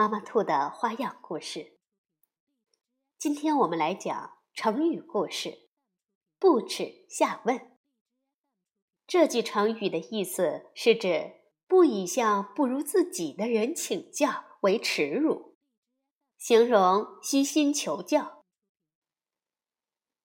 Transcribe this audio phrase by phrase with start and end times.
[0.00, 1.76] 妈妈兔的花样故事。
[3.18, 5.68] 今天我们来讲成语故事
[6.40, 7.76] “不耻下问”。
[9.06, 11.32] 这句成语的意思是指
[11.66, 15.58] 不以向不如自己的人请教为耻辱，
[16.38, 18.46] 形容虚心求教。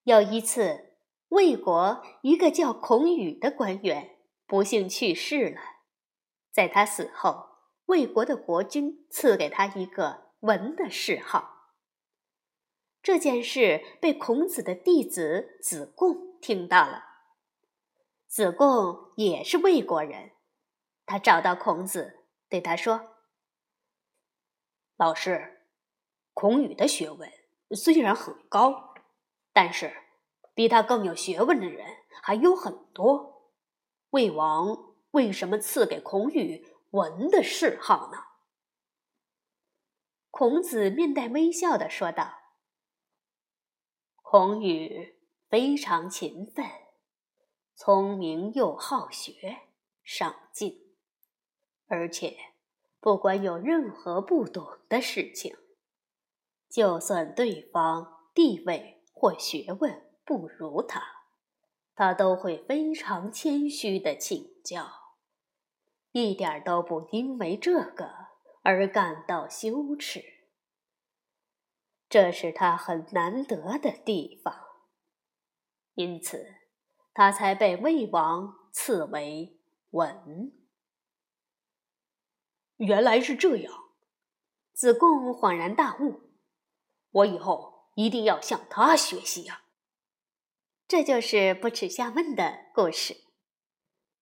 [0.03, 0.93] 有一次，
[1.27, 5.59] 魏国一个叫孔宇的官员不幸去世了，
[6.49, 7.54] 在他死后。
[7.85, 11.73] 魏国的国君赐给他一个文的谥号。
[13.03, 17.03] 这件事被孔子的弟子子贡听到了。
[18.27, 20.31] 子贡也是魏国人，
[21.05, 23.15] 他找到孔子，对他说
[24.97, 25.61] ：“老师，
[26.33, 27.31] 孔宇的学问
[27.75, 28.95] 虽然很高，
[29.53, 29.93] 但是
[30.55, 31.85] 比他更有学问的人
[32.23, 33.51] 还有很多。
[34.09, 36.65] 魏王为什么赐给孔宇？”
[36.95, 38.19] 文的嗜好呢？
[40.31, 42.39] 孔子面带微笑的说道
[44.23, 45.17] ：“孔宇
[45.49, 46.65] 非常勤奋，
[47.75, 49.57] 聪明又好学，
[50.03, 50.95] 上进，
[51.87, 52.37] 而且
[53.01, 55.53] 不管有任何不懂的事情，
[56.69, 61.01] 就算对方地位或学问不如他，
[61.93, 64.89] 他都会非常谦虚的请教。”
[66.17, 68.09] 一点都不因为这个
[68.63, 70.23] 而感到羞耻，
[72.07, 74.55] 这是他很难得的地方，
[75.95, 76.55] 因此
[77.13, 79.59] 他才被魏王赐为
[79.89, 80.53] 文。
[82.77, 83.73] 原来是这样，
[84.71, 86.31] 子贡恍然大悟，
[87.11, 89.63] 我以后一定要向他学习呀。
[90.87, 93.17] 这就是不耻下问的故事，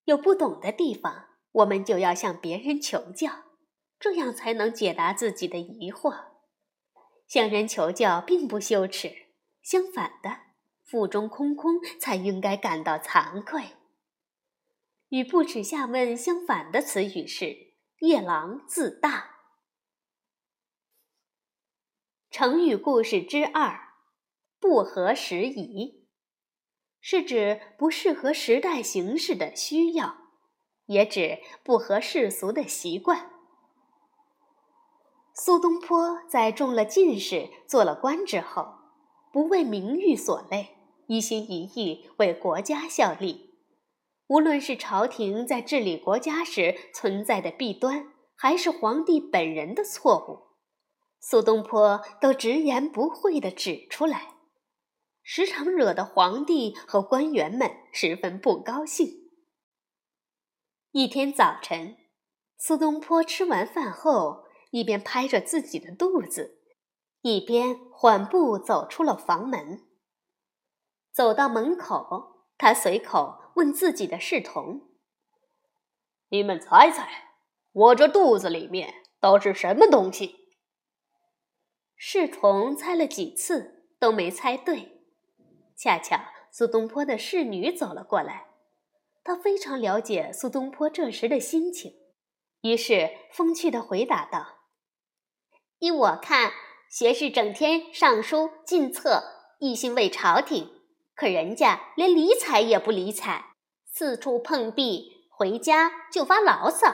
[0.06, 1.30] 有不懂的地方。
[1.54, 3.46] 我们就要向别人求教，
[4.00, 6.34] 这样才能解答自己的疑惑。
[7.28, 9.30] 向人求教并不羞耻，
[9.62, 10.40] 相反的，
[10.84, 13.64] 腹中空空才应该感到惭愧。
[15.10, 19.32] 与不耻下问相反的词语是“夜郎自大”。
[22.32, 23.94] 成语故事之二：
[24.60, 26.08] 不合时宜，
[27.00, 30.23] 是指不适合时代形势的需要。
[30.88, 33.32] 也指不合世俗的习惯。
[35.34, 38.76] 苏东坡在中了进士、做了官之后，
[39.32, 40.78] 不为名誉所累，
[41.08, 43.56] 一心一意为国家效力。
[44.28, 50.54] 无论是朝廷在治理国家时存在的弊端，还是皇帝本人的错误，
[51.20, 54.36] 苏东坡都直言不讳地指出来，
[55.24, 59.23] 时常惹得皇帝和官员们十分不高兴。
[60.96, 61.98] 一天早晨，
[62.56, 66.60] 苏东坡吃完饭后，一边拍着自己的肚子，
[67.22, 69.88] 一边缓步走出了房门。
[71.12, 74.92] 走到门口，他随口问自己的侍从
[76.30, 77.40] ：“你们猜猜，
[77.72, 80.36] 我这肚子里面都是什么东西？”
[81.98, 85.02] 侍从猜了几次都没猜对。
[85.76, 86.20] 恰巧
[86.52, 88.53] 苏东坡的侍女走了过来。
[89.24, 91.94] 他非常了解苏东坡这时的心情，
[92.62, 94.60] 于是风趣的回答道
[95.80, 96.52] ：“依我看，
[96.90, 99.24] 学士整天上书进策，
[99.60, 100.70] 一心为朝廷，
[101.16, 103.54] 可人家连理睬也不理睬，
[103.86, 106.94] 四处碰壁，回家就发牢骚。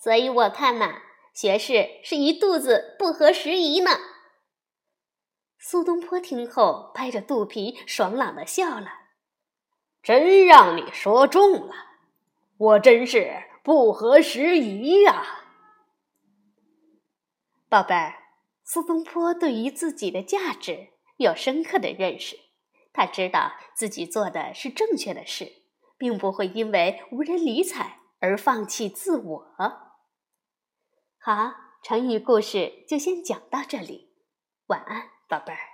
[0.00, 1.02] 所以我看呐，
[1.34, 3.90] 学士是一肚子不合时宜呢。”
[5.60, 9.07] 苏东坡听后，拍着肚皮，爽朗的笑了。
[10.08, 11.74] 真让你说中了，
[12.56, 15.22] 我真是不合时宜呀，
[17.68, 18.14] 宝贝儿。
[18.64, 20.88] 苏东坡对于自己的价值
[21.18, 22.38] 有深刻的认识，
[22.90, 25.64] 他知道自己做的是正确的事，
[25.98, 29.54] 并不会因为无人理睬而放弃自我。
[31.18, 31.52] 好，
[31.82, 34.14] 成语故事就先讲到这里，
[34.68, 35.67] 晚安，宝贝儿。